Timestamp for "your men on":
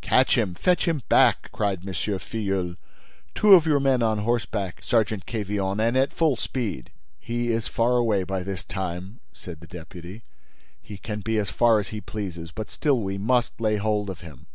3.66-4.18